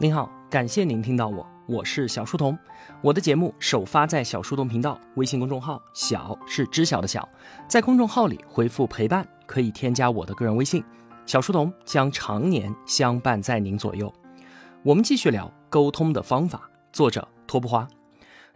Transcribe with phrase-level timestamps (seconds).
[0.00, 2.56] 您好，感谢您听到我，我是小书童。
[3.02, 7.28] 我的节目首发在小书童频道微信公众号，小是知晓的小，
[7.66, 10.84] 在公众号里回复陪伴，可以添加我的个人微信，
[11.26, 14.12] 小书童将常年相伴在您左右。
[14.84, 17.88] 我们继续聊沟通的方法，作者托布花。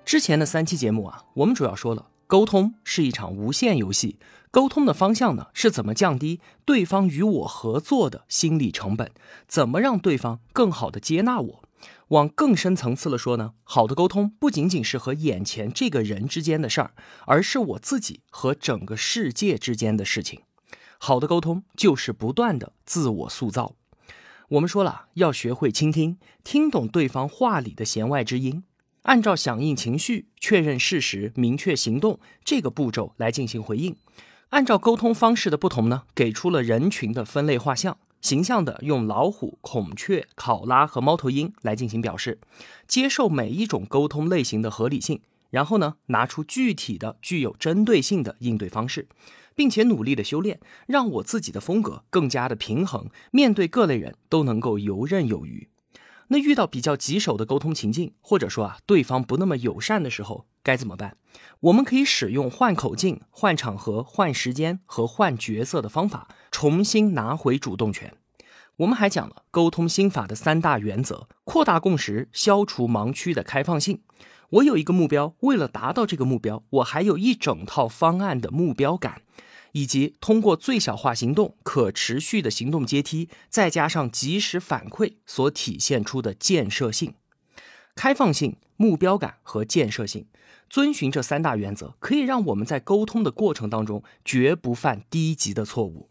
[0.05, 2.07] 之前的三期节目啊，我们主要说了。
[2.33, 4.17] 沟通是一场无限游戏，
[4.51, 9.13] 沟通的方向呢是怎么降低对方与我合作的心理成本？
[9.47, 11.63] 怎么让对方更好的接纳我？
[12.09, 16.95] 往更深层次了说呢，好的沟通不仅仅是和眼前这个人之间的事儿，
[17.27, 20.41] 而是我自己和整个世界之间的事情。
[20.97, 23.75] 好的沟通就是不断的自我塑造。
[24.49, 28.65] 我们说了，要学会倾听，听懂对方话里的弦外之音。
[29.03, 33.97] 按照响应情绪、确认事实、明确行动这个步骤来进行回应。
[34.51, 42.39] 按照沟通方式的不同呢，给出了人群的分类画像，形象的用老虎、孔雀、考拉和猫头鹰来进行表示。
[42.87, 49.09] 接受每一种沟通类型的合理性，然后呢，拿出具体的、具有针对性的应对方式，
[49.57, 55.69] 并且努力的修炼，让我自己的风格更加的平衡，面对各类人都能够游刃有余。
[56.33, 61.19] 那遇到比较棘手的沟通情境，或者说啊对方不那么友善的时候，该怎么办？
[61.61, 68.15] 我们可以使用换口径、换场合、换时间和换角色的方法，重新拿回主动权。
[68.77, 74.01] 我们还讲了沟通心法的三大原则：扩大共识、消除盲区的开放性。
[74.49, 79.21] 我有一个目标，为了达到这个目标，我还有一整套方案的目标感。
[79.73, 87.15] 以及通过最小化行动、可持续的行动阶梯，再加上及时反馈所体现出的建设性、
[87.95, 90.27] 开放性、目标感和建设性，
[90.71, 96.09] 遵循这三大原则，可以让我们在沟通的过程当中绝不犯低级的错误。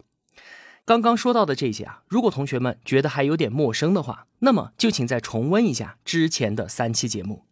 [0.84, 7.44] 刚刚说到的这些啊，如果同学们觉得还有点陌生的话，那么就请再重温一下之前的三期节目。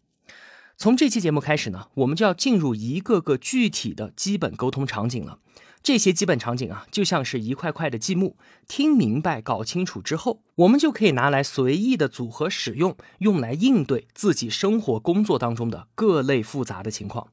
[0.81, 5.37] 从这期节目开始呢，我们就要进入一个个具体的基本沟通场景了。
[5.83, 8.35] 这些基本场景啊，就像是一块块的积木，
[8.67, 17.27] 听明白、搞清楚之后，我们就可以拿来随意的组合使用，用来应对自己生活、工作当中的各类复杂的情况。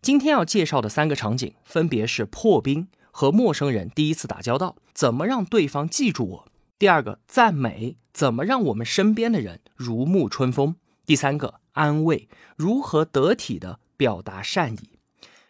[0.00, 6.44] 今天要介绍的三个场景，分别是破冰和陌生人第一次打交道，怎么让对方记住我；
[6.78, 14.98] 第二个赞美，怎么让我们身边的人如沐春风；第三个安慰，如何得体的表达善意。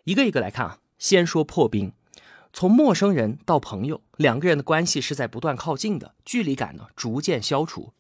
[0.04, 1.92] 一个一个来看啊，先说破冰。
[2.52, 7.92] 从陌生人到朋友，两个人的关系是在不断靠近的，距离感呢逐渐消除。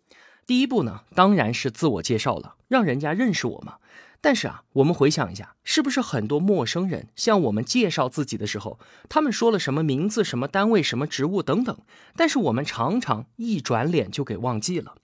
[0.46, 3.76] 第一步呢，当然是自我介绍了，让人家认识我嘛。
[4.20, 11.78] 但是啊，我们回想一下，是不是很多陌生人向我们介绍自己的时候，他们说了什么名字、什么单位、什么职务等等，
[12.16, 14.96] 但是我们常常一转脸就给忘记了。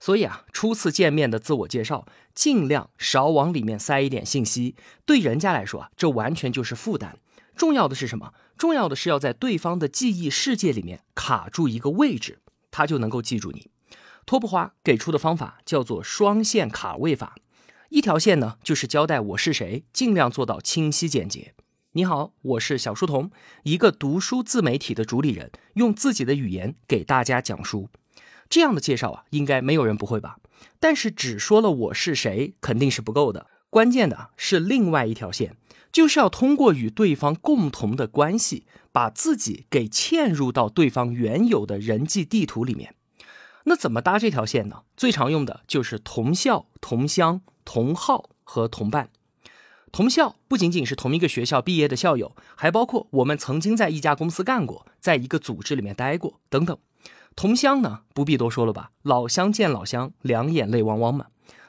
[0.00, 7.18] 所以啊，初次见面的自我介绍，尽量少往里面塞一点信息，对人家来说啊，这完全就是负担。
[7.56, 8.32] 重要的是什么？
[8.56, 12.38] 重要的是要在对方的记忆世界里面卡住一个位置，
[12.70, 13.70] 他就能够记住你。
[14.24, 17.34] 托布花给出的方法叫做双线卡位法，
[17.88, 21.54] 一条线呢就是交代我是谁，尽量做到清晰简洁。
[21.92, 23.30] 你好，我是小书童，
[23.64, 27.88] 一个读书自媒体的主理人，用自己的语言给大家讲书。
[28.48, 30.38] 这样的介绍啊，应该没有人不会吧？
[30.80, 35.56] 但是只说了我是谁肯定是不够的，关键的是另外一条线。
[35.90, 42.94] 就是要通过与对方共同的关系，把自己给嵌入到对方原有的人际地图里面。
[43.64, 44.82] 那怎么搭这条线呢？
[44.96, 49.08] 最常用的就是同校、同乡、同号和同伴。
[49.90, 56.78] 同校不仅仅是同一个学校毕业的校友，还包括我们曾经在一家公司干过，在一个组织里面待过等等。
[57.38, 61.26] 同乡呢，不必多说了吧，老乡见老乡，两眼泪汪汪嘛。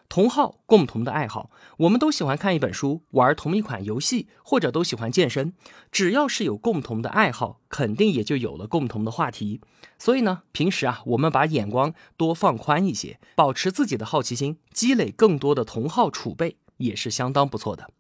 [0.07, 5.53] 同好，共同的爱好，我们都喜欢看一本书，玩同一款游戏，或者都喜欢健身。
[5.91, 9.61] 只要是有共同的爱好，肯定也就有了共同的话题。
[9.99, 17.91] 所以呢，平时啊，我们把眼光多放宽一些，保持自己的好奇心，积累更多的同好储备，也是相当不错的。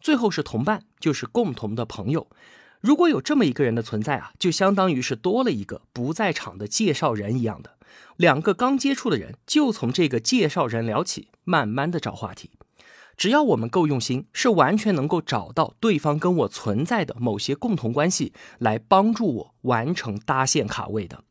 [0.00, 2.28] 最后是同伴，就是共同的朋友。
[2.86, 7.72] 如果有这么一个人的存在啊，就相当于是多了一个不在场的介绍人一样的。
[8.16, 12.52] 两个刚接触的人就从这个介绍人聊起，慢慢的找话题。
[13.16, 21.24] 只要我们够用心，是完全能够找到对方跟我存在的某些共同关系，来帮助我完成搭线卡位的。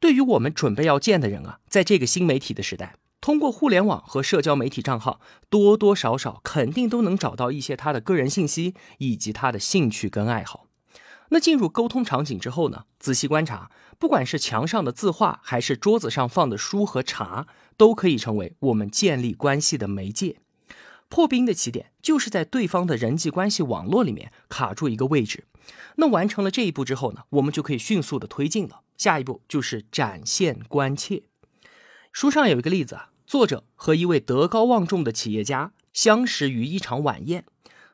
[0.00, 10.65] 对于我们准备要见的人啊，在这个新媒体的时代，通过互联网和社交媒体账号，多多少少肯定都能找到一些他的个人信息以及他的兴趣跟爱好。
[11.30, 12.84] 那进入沟通场景之后呢？
[12.98, 17.46] 仔细观察，不管是墙上的字画，还是桌子上放的书和茶，
[17.76, 20.38] 都可以成为我们建立关系的媒介。
[21.08, 25.44] 破冰的起点就是在对方的人际关系网络里面卡住一个位置。
[25.96, 28.80] 那完成了这一步之后呢，我们就可以迅速的推进了。
[28.96, 31.24] 下一步就是展现关切。
[32.12, 37.44] 书上有一个例子啊，作者和一位德高望重的企业家相识于一场晚宴。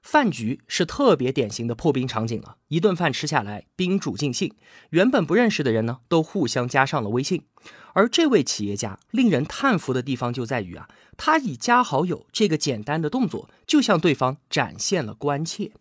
[0.02, 4.52] 饭局是特别典型的破冰场景了，一顿饭吃下来，宾主尽兴，
[4.90, 7.44] 原本不认识的人呢，都互相加上了微信。
[7.94, 15.72] 而这位企业家令人叹服的地方就在于啊，他以加好友这个简单的动作，就向对方展现了关切。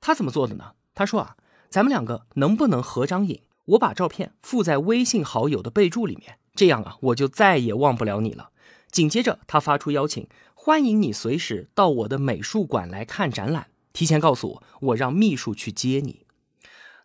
[0.00, 0.72] 他怎么做的呢？
[0.94, 1.36] 他说啊，
[1.68, 3.40] 咱们两个能不能合张影？
[3.64, 8.50] 我把照片附在微信好友的备注里面，这样啊，我就再也忘不了你了。
[8.90, 10.28] 紧接着，他发出邀请。
[10.68, 13.68] 欢迎你随时到我的美术馆来看展览。
[13.94, 16.26] 提前告诉我，我让秘书去接你。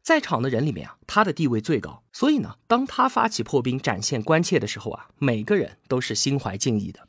[0.01, 7.07] 在场的人里面啊，他的地位最高，所以呢，当他发起破冰、展现关切的时候啊，每个人都是心怀敬意的。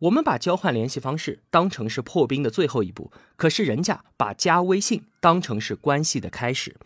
[0.00, 6.76] 我们把交换联系方式当成是破冰的最后一步，可是人家把加微信当成是关系的开始。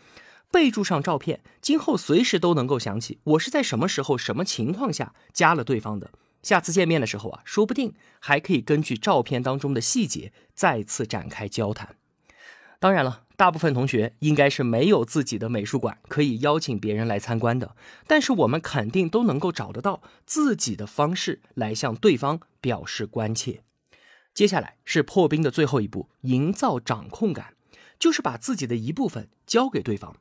[0.53, 6.13] 备注上照片，今后随时都能够想起我是在什么时候、什么情况下加了对方的。
[6.43, 11.97] 下次见面的时候啊，说不定还可以根据照片当中的细节再次展开交谈。
[12.81, 17.77] 当然了，大部分同学应该是没有自己的美术馆可以邀请别人来参观的，
[18.09, 23.63] 但是我们肯定都能够找得到自己的方式来向对方表示关切。
[24.35, 27.55] 接下来是破冰的最后一步，营造掌控感，
[28.01, 30.17] 就是把自己的一部分交给对方。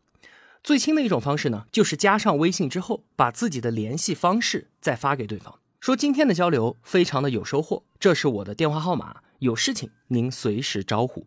[0.62, 5.61] 最轻的一种方式呢，就是加上微信之后，把自己的联系方式再发给对方。
[5.82, 11.26] 说今天的交流非常的有收获，这是我的电话号码，有事情您随时招呼。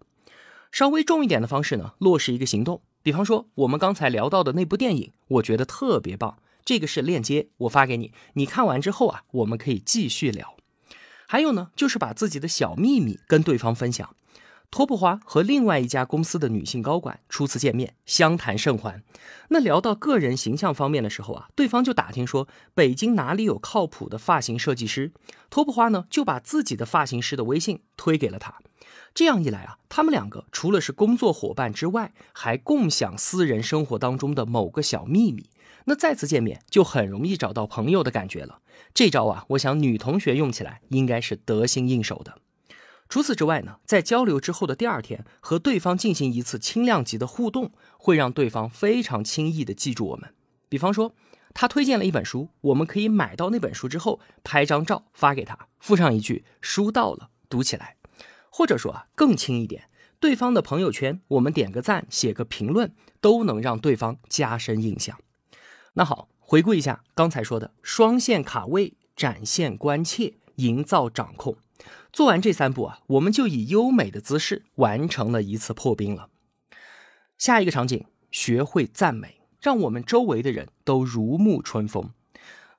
[0.71, 10.55] 稍微重一点的方式呢，落实一个行动，比方说我们刚才聊到的那部电影，我觉得特别棒，这个是链接，我发给你，你看完之后啊，我们可以继续聊。
[11.27, 14.15] 还有呢，就是把自己的小秘密跟对方分享。
[14.75, 19.05] 托布花和另外一家公司的女性高管初次见面，相谈甚欢。
[19.51, 25.13] 那聊到个人形象方面的时候啊，对方就打听说北京哪里有靠谱的发型设计师。
[25.49, 28.59] 托布花呢就把自己的发型师的微信推给了他。
[29.15, 35.49] 这样一来啊，他们两个除了是工作伙伴之外，还共享私人生活当中的某个小秘密。
[35.85, 38.59] 那再次见面就很容易找到朋友的感觉了。
[38.93, 42.39] 这招啊，我想女同学用起来应该是得心应手的。
[43.15, 50.35] 除此之外呢，在交流之后的第二天，和对方进行一次轻量级的互动，会让对方非常轻易的记住我们。
[50.69, 51.15] 比方说，
[51.53, 57.95] 他推荐了一本书，我们可以买到那本书之后，拍张照发给他，附上一句“书到了，读起来”。
[58.51, 59.89] 或者说啊，更轻一点，
[60.19, 65.17] 对方的朋友圈，我们点个赞，写个评论，都能让对方加深印象。
[65.93, 71.57] 那好，回顾一下刚才说的双线卡位、展现关切、营造掌控。
[72.15, 76.29] 做完这三步啊，我们就以优美的姿势完成了一次破冰了。
[77.37, 82.11] 下一个场景，学会赞美，让我们周围的人都如沐春风。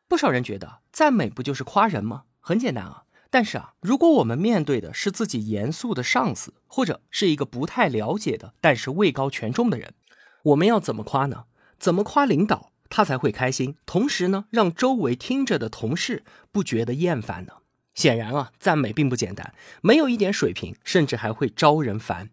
[0.07, 2.23] 不少人觉得赞美不就是夸人吗？
[2.39, 3.03] 很简单啊。
[3.29, 9.95] 但是啊，如果我们面对的是自己严肃的上司，或者是一个不太了解的但是位高权重的人，
[10.43, 11.43] 我们要怎么夸呢？
[11.77, 13.75] 怎么夸领导他才会开心？
[13.85, 16.23] 同时呢，让周围听着的同事
[16.53, 17.55] 不觉得厌烦呢？
[17.95, 22.29] 显然啊，赞美并不简单，没有一点水平，甚至还会招人烦。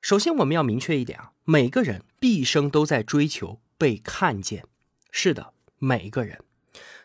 [0.00, 4.64] 首先，我们要明确一点啊，每个人毕生都在追求被看见。
[5.10, 6.44] 是的，每个人，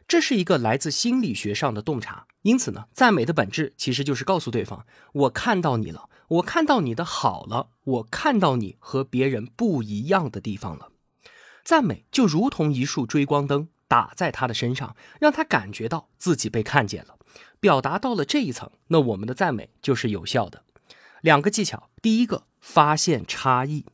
[0.08, 2.28] 这是一个来自心理学上的洞察。
[2.44, 10.92] 因此呢，赞美的本质其实就是告诉对方：我看到你了，我看到你的好了，我看到你和别人不一样的地方了。
[11.64, 17.18] 赞美就如同一束追光灯打在他的身上，让他感觉到自己被看见了。
[17.60, 20.64] 表达到了这一层，那我们的赞美就是有效的。
[21.22, 23.86] 两个技巧，第一个，发现差异。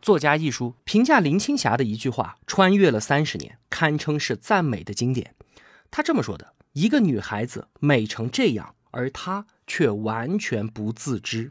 [0.00, 5.34] 作家一书评价林青霞的一句话，穿越了三十年，堪称是赞美的经典。
[5.90, 11.50] 他这么说的：一个女孩子美成这样，而她却完全不自知。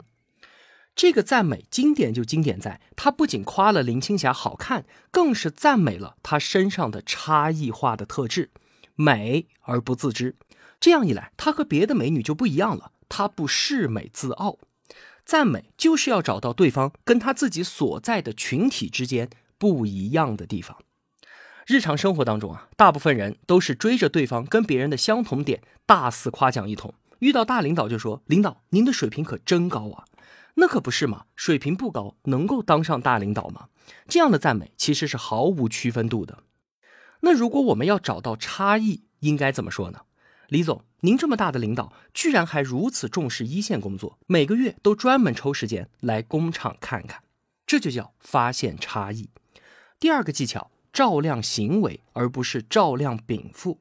[0.94, 8.50] 这个赞美经典就经典在，他不仅夸了林青霞好看，更是赞美了她身上的差异化的特质，
[8.94, 10.36] 美而不自知。
[10.78, 12.92] 这样一来，她和别的美女就不一样了。
[13.08, 14.58] 她不恃美自傲，
[15.24, 20.76] 赞美就是要找到对方跟她自己所在的群体之间不一样的地方。
[21.66, 26.92] 日常生活当中啊，大部分人都是追着对方跟别人的相同点大肆夸奖一通。
[27.20, 30.04] 遇到大领导就说：“领导，您的水平可真高啊！”
[30.54, 33.68] 那可不是嘛，水平不高能够当上大领导吗？
[34.06, 36.42] 这样的赞美其实是毫无区分度的。
[37.20, 40.02] 那如果我们要找到差异，应该怎么说呢？
[40.48, 47.22] 李总，您这么大的领导，居然还如此重视一线工作，每个月都专门抽时间来工厂看看，
[47.66, 49.30] 这就叫发现差异。
[49.98, 53.78] 第二个技巧，照亮行为，而不是照亮禀赋。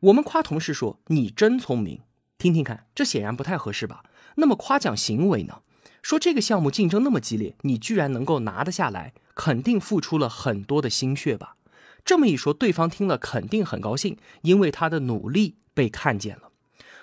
[0.00, 2.02] 我们夸同事说你真聪明，
[2.36, 4.04] 听听看，这显然不太合适吧？
[4.34, 5.62] 那么夸奖行为呢？
[6.06, 11.56] 说这个项目竞争那么激烈，你居然能够拿得下来，肯定付出了很多的心血吧？
[12.04, 15.56] 这么一说，对方听了肯定很高兴，因为他的努力。
[15.74, 16.52] 被看见了，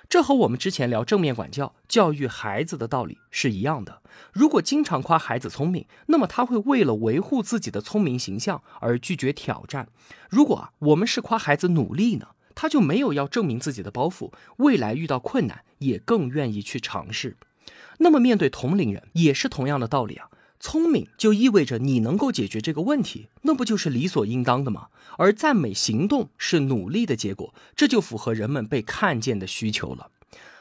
[0.08, 4.02] 这和我们之前聊正面管教、教育孩子的道理是一样的。
[4.32, 9.90] 如果经常夸孩子聪明，那么他会为了维护自己的聪明形象而拒绝挑战。
[10.30, 17.36] 如果啊，我们是夸孩子努力呢，他就没有要证明自己的包袱，未来遇到困难也更愿意去尝试。
[18.04, 20.28] 那么面对同龄人也是同样的道理啊。
[20.60, 24.88] 聪明就意味着你能够解决这个问题，那不就是理所应当的吗？
[25.18, 30.12] 而赞美行动是努力的结果，这就符合人们被看见的需求了。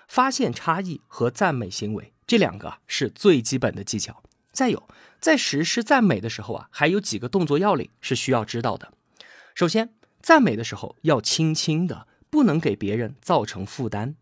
[0.09, 4.23] 发现差异和赞美行为这两个是最基本的技巧。
[4.53, 4.89] 再有，
[5.21, 8.93] 在实施赞美的时候啊，还有几个动作要领是需要知道的。
[9.55, 14.17] 首先，赞美的时候要轻轻的，不能给别人造成负担。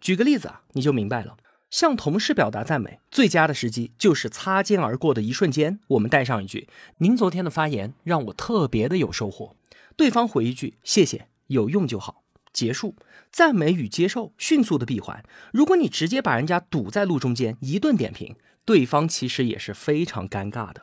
[0.00, 1.36] 举个例子啊，你就明白了。
[1.72, 6.68] 向同事表达赞美，最佳的时机就是擦肩而过的一瞬间，我们带上一句
[7.00, 9.56] ：“您昨天的发言让我特别的有收获。”
[9.96, 12.94] 对方回一句：“谢谢，有用就好。”结束。
[13.32, 15.24] 赞美与接受迅速的闭环。
[15.50, 18.36] 如果你直接把人家堵在路中间一顿点评，
[18.66, 20.82] 对方其实也是非常尴尬的。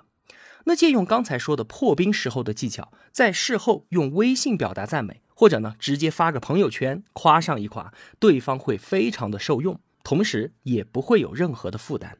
[0.63, 9.79] 那借用刚才说的破冰时候的技巧，在事后用微信表达赞美，或者呢直接发个朋友圈夸上一夸，对方会非常的受用。
[10.09, 12.17] 同时也不会有任何的负担，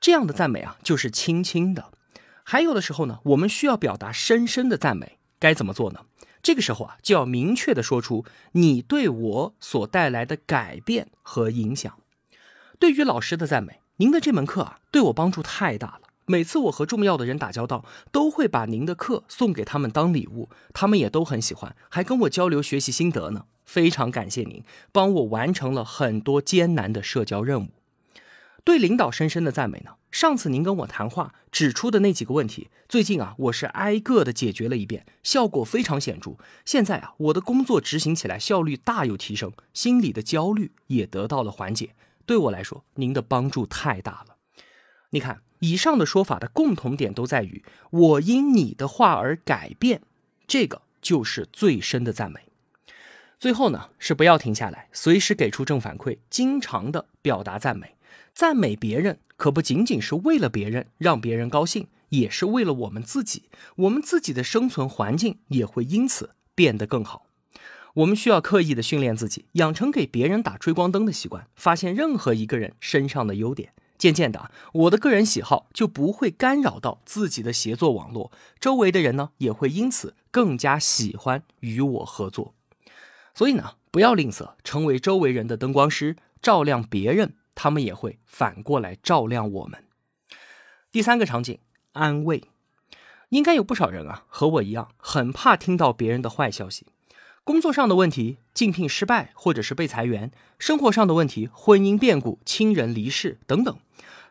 [0.00, 1.92] 这样的赞美啊，就是轻轻的。
[2.42, 6.00] 还有的时候呢，我们需要表达深深的赞美，该怎么做呢？
[6.42, 8.24] 这个时候啊，就要明确的说出
[8.54, 11.96] 你对我所带来的改变和影响。
[12.80, 16.01] 对于老师的赞美，您的这门课啊，对我帮助太大了。
[16.26, 23.46] 每次我和重要的人打交道，都会把您的课送给他们当礼物，他们也都很喜欢，还跟我交流学习心得呢。
[23.64, 27.68] 非常感谢您，帮我完成了很多艰难的社交任务。
[28.64, 29.92] 对领导深深的赞美呢？
[30.10, 36.36] 上次您跟我谈话指出的那几个问题，最近啊，我是挨个的解决了一遍，效果非常显著。
[36.64, 41.94] 现在啊，我的工作执行起来效率大有提升，心里的焦虑也得到了缓解。
[42.24, 44.36] 对我来说，您的帮助太大了。
[45.10, 50.02] 你看，以上的说法的共同点都在于我因你的话而改变，
[50.48, 52.40] 这个就是最深的赞美。
[53.38, 57.94] 最后呢，是不要停下来，随时给出正反馈，经常的表达赞美。
[58.34, 63.44] 赞美别人可不仅仅是为了别人，让别人高兴，也是为了我们自己。
[63.76, 67.26] 我们自己的生存环境也会因此变得更好。
[67.94, 73.72] 我们需要刻意的训练自己，养成给别人打追光灯的习惯，发现任何一个人身上的优点。
[74.02, 82.52] 渐渐的，我的个人喜好就不会干扰到自己的协作网络，周围的人呢也会因此更加喜欢与我合作。
[83.32, 89.84] 所以呢，不要吝啬，成为周围人的灯光师，照亮别人，他们也会反过来照亮我们。
[90.90, 91.60] 第三个场景，
[91.92, 92.42] 安慰，
[93.28, 96.88] 应该有不少人啊，和我一样，很怕听到别人的坏消息，
[97.44, 100.30] 工作上的问题，竞聘失败或者是被裁员，
[100.60, 103.76] 生活上的问题，婚姻变故，亲人离世等等，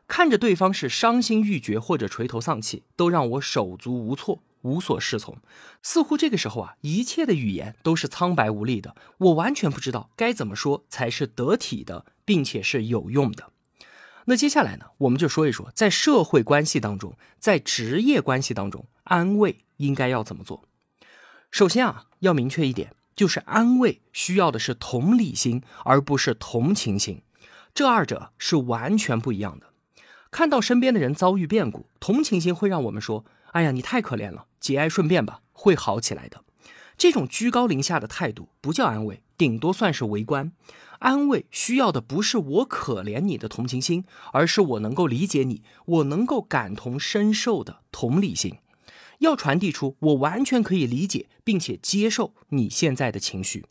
[0.08, 4.42] 看着对方是伤心欲绝或者垂头丧气，都让我手足无措。
[4.62, 5.36] 无所适从，
[5.82, 8.96] 似乎这个时候啊，一切的语言都是苍白无力的。
[9.18, 13.50] 我完全不知道该怎么说才是得体的，并且是有用的。
[14.26, 20.64] 那接下来呢，我们就说一说，在社会关系当中，在职业关系当中，安慰应该要怎么做。
[21.50, 27.22] 首先啊，要明确一点，就是安慰需要的是同理心，而不是同情心，
[27.74, 29.68] 这二者是完全不一样的。
[30.32, 33.26] 看到身边的人遭遇变故，同情心会让我们说。
[33.52, 36.46] 哎呀，你太可怜了，节哀顺变吧，会好起来的。
[36.98, 40.54] 这种居高临下的态度不叫安慰，顶多算是围观。
[41.00, 48.60] 安慰需要的不是我可怜你的同情心，而是我能够理解你，我能够感同身受的同理心。
[49.22, 53.66] 要传递出我完全可以理解并且接受你现在的情绪。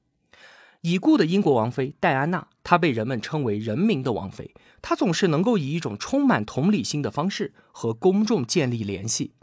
[0.82, 9.34] 已故的英国王妃戴安娜，她被人们称为“人民的王妃”，她总是能够以一种充满同理心的方式和公众建立联系。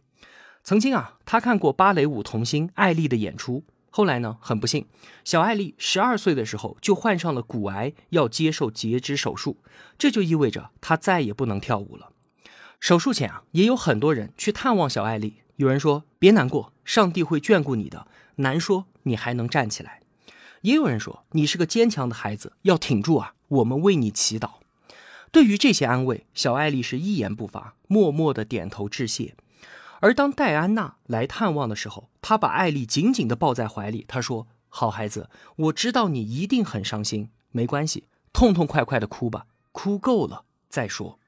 [0.63, 3.63] 曾经啊，她看过芭蕾舞童星艾丽的演出。
[3.89, 4.87] 后来呢，很不幸，
[5.23, 9.57] 小艾丽十二岁的时候就患上了骨癌，要接受截肢手术。
[9.97, 12.11] 这就意味着她再也不能跳舞了。
[12.79, 15.41] 手术前啊，也有很多人去探望小艾丽。
[15.57, 20.01] 有人说：“别难过，上帝会眷顾你的。”难说你还能站起来。
[20.61, 24.55] 也有人说你是个坚强的孩子，要挺住啊，我们为你祈祷。
[25.31, 29.35] 对于这些安慰，小艾丽是一言不发，默默的点头致谢。
[29.99, 41.19] 而当戴安娜来探望的时候，她把艾丽紧紧的抱在怀里，她说：“好孩子，我知道你一定很伤心，没关系，痛痛快快的哭吧，哭够了再说。”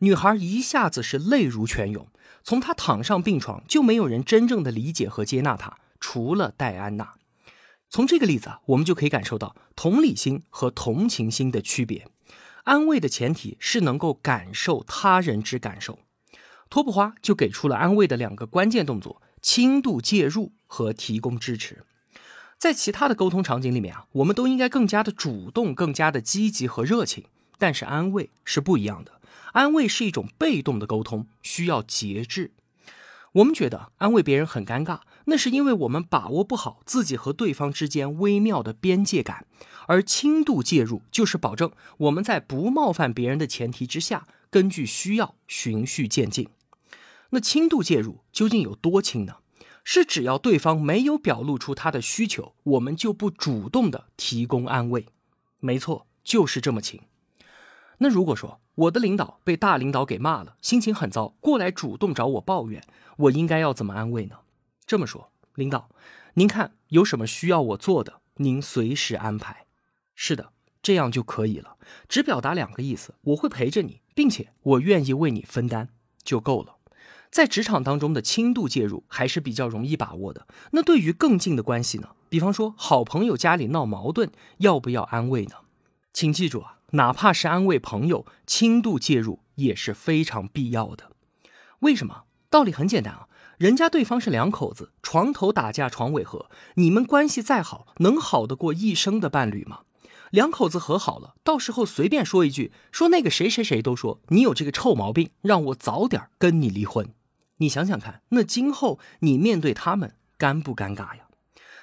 [0.00, 2.06] 女孩一下子是泪如泉涌。
[2.42, 7.14] 从他躺上病床，就没有人真正的理解和接纳他，除了戴安娜。
[7.88, 12.06] 从这个例子啊，我们就可以感受到同理心和同情心的区别。
[12.64, 15.98] 安慰的前提是能够感受他人之感受。
[16.68, 21.84] 托布花就给出了安慰的两个关键动作：轻度介入和提供支持。
[22.56, 27.24] 在其他的沟通场景里面啊，我们都应该更加的主动、更加的积极和热情。
[27.58, 29.19] 但是安慰是不一样的，
[29.52, 32.52] 安慰是一种被动的沟通，需要节制。
[33.32, 39.46] 我们觉得安慰别人很尴尬，那是因为我们把握不好自己和对方之间微妙的边界感。
[39.86, 46.48] 而轻度介入就是保证我们在不冒犯别人的前提之下，根据需要循序渐进。
[47.30, 49.36] 那轻度介入究竟有多轻呢？
[49.82, 55.06] 是只要对方没有表露出他的需求，我们就不主动的提供安慰。
[55.58, 57.00] 没错，就是这么轻。
[58.02, 62.82] 那如果说我的领导被大领导给骂了，心情很糟，过来主动找我抱怨，
[63.18, 64.38] 我应该要怎么安慰呢？
[64.86, 65.90] 这么说，领导，
[66.34, 69.66] 您看有什么需要我做的，您随时安排。
[70.14, 70.52] 是的，
[70.82, 71.76] 这样就可以了。
[72.08, 75.88] 只表达两个意思：我会陪着你，并且我愿意为你分担，
[76.22, 76.76] 就够了。
[77.30, 80.46] 在职场当中的轻度介入还是比较容易把握的。
[80.72, 82.08] 那对于更近的关系呢？
[82.30, 85.56] 比方说好朋友家里闹矛盾，要不要安慰呢？
[86.12, 91.12] 请记住啊，哪怕是安慰朋友，轻度介入也是非常必要的。
[91.80, 92.24] 为什么？
[92.48, 93.28] 道理很简单啊，
[93.58, 99.82] 人家对方是两口子，床头打架床尾和，你们关系再好，能好得过一生的伴侣吗？
[100.30, 107.14] 两口子和好了，到时候随便说一句，说那个谁谁谁都说你有这个臭毛病，让我早点跟你离婚。
[107.58, 111.29] 你想想看，那今后你面对他们尴不尴尬呀？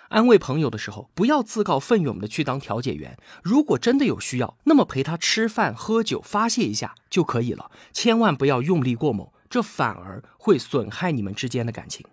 [0.09, 3.17] 安慰朋友的时候，不要自告奋勇的去当调解员。
[3.43, 12.05] 如果真的有需要，那么陪他吃饭喝酒发泄一下就可以了，千万不要用力过猛，这反而会损害你们之间的感情。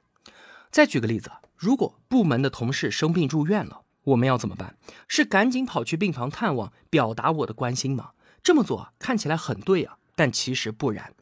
[0.70, 3.82] 再举个例子，如果部门的同事生病住院了。
[4.04, 4.76] 我们要怎么办？
[5.08, 8.10] 是赶紧跑去病房探望，表达我的关心吗？
[8.42, 11.14] 这么做看起来很对啊，但其实不然。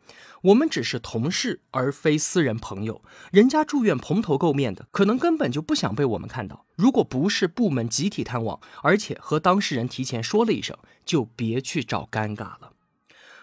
[0.42, 3.00] 我们只是同事，而非私人朋友。
[3.30, 6.66] 人家住院蓬头垢面的，可能根本就不想被我们看到。
[6.74, 12.72] 如果不是部门集体探望，而且和当事人提前说了一声，就别去找尴尬了。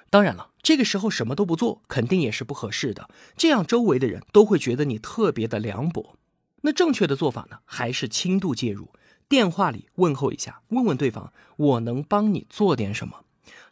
[0.10, 3.10] 当然了，这个时候什么都不做，肯定也是不合适的。
[3.38, 6.18] 这样周围的人都会觉得你特别的凉薄。
[6.64, 8.90] 那正确的做法呢，还是轻度介入。
[9.30, 13.24] 电话里问候一下，问问对方，我能帮你做点什么？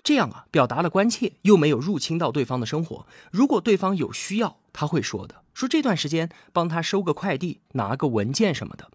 [0.04, 3.06] 这样啊，表达了关切，又没有入侵到对方的生活。
[3.32, 8.90] 如果对方有需要，他会说的，说这段时间帮他收个快递，拿个文件什么的。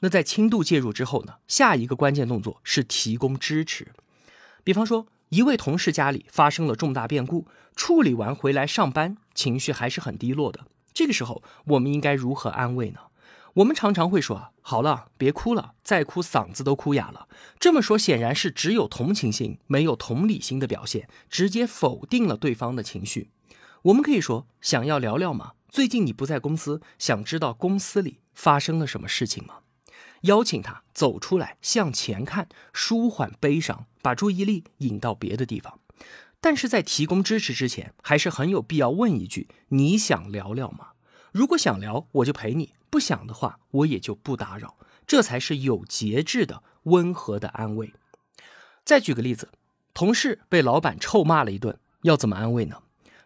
[0.00, 1.34] 那在轻度介入之后呢？
[1.46, 3.92] 下一个关键动作是提供支持。
[4.64, 7.46] 比方说，一位同事家里发生了重大变故，
[7.76, 10.66] 处理完回来上班，情绪还是很低落的。
[10.92, 12.98] 这个时候，我们应该如何安慰呢？
[13.54, 17.28] 我们常常会说：“好了，别哭了，再哭嗓子都哭哑了。”
[17.60, 23.30] 这么说显然是只有同情心，没有同理心的表现，直接否定了对方的情绪。
[23.82, 25.52] 我们可以说：“想要聊聊吗？
[25.68, 29.56] 最近你不在公司，想知道公司里发生了什么事情吗？”
[30.22, 35.78] 邀请他走出来，向前看，舒缓悲伤，把注意力引到别的地方。
[36.40, 40.88] 但是在提供支持之前，还是很有必要问一句：“你想聊聊吗？”
[41.32, 42.74] 如果想聊，我就陪你。
[42.90, 47.94] 不想的话，我也就不打扰，这才是有节制的、温和的安慰。
[48.84, 49.48] 再举个例子，
[49.94, 52.82] 同事被老板臭骂了一顿，要怎么安慰呢？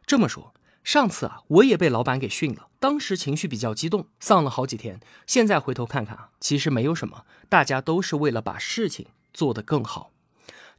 [0.07, 5.01] 这么说，上次啊，我也被老板给训了，当时情绪比较激动，丧了好几天。
[5.27, 10.13] 现在回头看看啊，其实没有什么，大家都是为了把事情做得更好。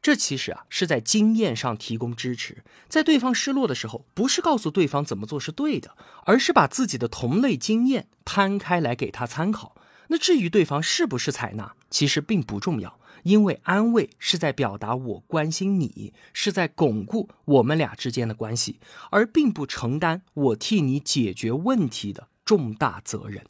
[0.07, 9.75] 这其实啊是在经验上提供支持，在对方失落的时候，不是告诉对方怎么做是对的，而是把自己的同类经验摊开来给他参考。
[10.07, 18.79] 那至于对方是不是采纳，其实并不重要，因为安慰是在表达我关心你，是在巩固我们俩之间的关系，
[19.11, 23.43] 而并不承担我替你解决问题的重大责任。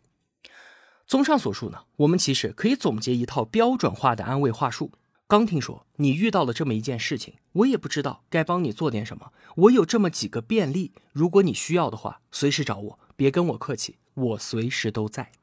[1.05, 4.91] 综上所述呢，我们其实可以总结一套标准化的安慰话术。
[5.29, 9.33] 刚听说你遇到了这么一件事情，我也不知道该帮你做点什么。
[9.57, 15.33] 我有这么几个便利，如果你需要的话，随时找我，别跟我客气，我随时都在。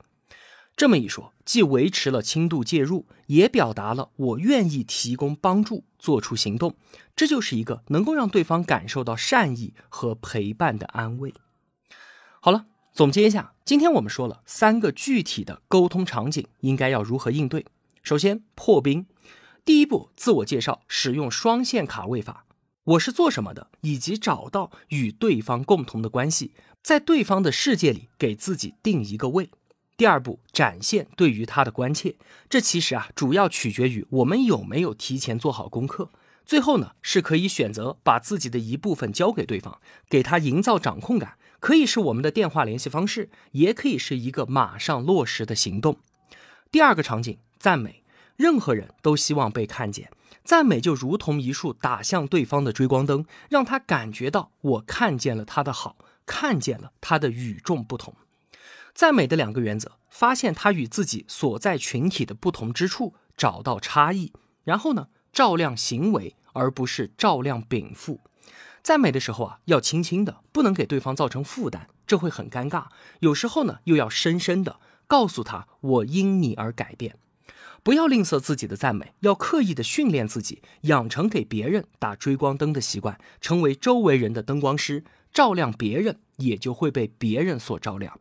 [0.74, 6.76] 这么一说，既维持了轻度介入，也表达了我愿意提供帮助，做出行动。
[7.14, 11.34] 这就是一个能够让对方感受到善意和陪伴的安慰。
[12.40, 17.66] 好了，总结一下，今天我们说了三个具体的沟通场景，应该要如何应对。
[18.02, 19.04] 首先，破冰。
[19.64, 22.44] 第一步，自我介绍，使用双线卡位法。
[22.84, 29.48] 我是做什么的，以及找到与对方共同的关系，在对方的世界里给自己定一个位。
[29.96, 32.16] 第二步，展现对于他的关切，
[32.50, 36.10] 这其实啊，主要取决于我们有没有提前做好功课。
[36.44, 45.96] 最后呢，是可以选择把自己的一部分交给对方，给他营造掌控感，可以是我们的电话联系方式，也可以是一个马上落实的行动。
[46.70, 48.02] 第二个场景，赞美，
[48.36, 50.10] 任何人都希望被看见，
[50.42, 58.14] 赞美就如同一束打向对方的追光灯，让他感觉到我看见了他的好，看见了他的与众不同。
[58.94, 68.20] 赞美的两个原则：发现他与自己所在群体的不同之处，找到差异，然后呢，照亮行为，而不是照亮禀赋。
[68.82, 72.86] 赞美的时候啊，要轻轻的，不能给对方造成负担，这会很尴尬。
[73.20, 77.16] 有时候呢，又要深深的告诉他：“我因你而改变。”
[77.84, 88.18] 不要吝啬自己的赞美，要刻意的训练自己，养成给别人打追光灯的习惯，成为周围人的灯光师，照亮别人，也就会被别人所照亮。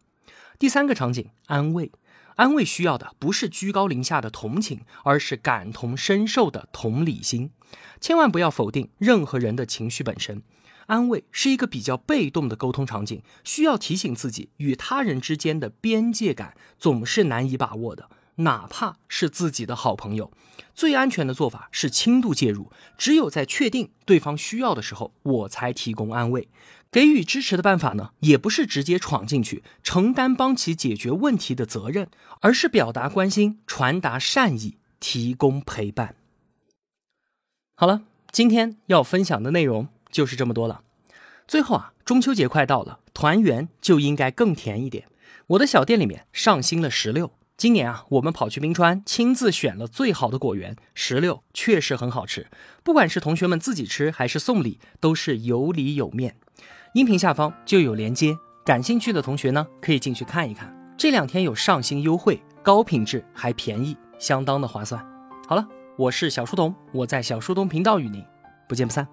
[0.60, 1.94] 第三个场景，安慰，
[2.36, 7.52] 安慰需要的不是居高临下的同情，而是感同身受的同理心。
[8.02, 10.44] 千万不要否定任何人的情绪本身。
[10.88, 20.32] 安慰是一个比较被动的沟通场景，需要提醒自己与他人之间的边界感总是难以把握的，哪怕是自己的好朋友。
[20.74, 26.48] 最安全的做法是轻度介入，只有在确定对方需要的时候，我才提供安慰。
[26.92, 32.08] 给予支持的办法呢，也不是直接闯进去承担帮其解决问题的责任，
[32.42, 36.16] 而是表达关心、传达善意、提供陪伴。
[37.76, 40.84] 好了，今天要分享的内容就是这么多了。
[41.48, 45.08] 最后啊，中秋节快到了，团圆就应该更甜一点。
[45.48, 52.48] 我的小店里面上新了石榴，今年啊，我们跑去冰川亲自选了最好的果园，石榴确实很好吃，
[52.84, 56.36] 不管是同学们自己吃还是送礼，都是有里有面。
[56.94, 58.36] 音频下方就有连接，
[58.66, 60.76] 感兴趣的同学呢可以进去看一看。
[60.98, 65.02] 这两天有上新优惠，高品质还便宜，相当的划算。
[65.48, 65.66] 好了，
[65.98, 68.24] 我是小书童，我在小书童频道与您
[68.68, 69.08] 不见不散。